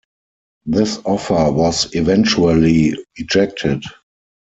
[0.65, 3.83] This offer was eventually rejected.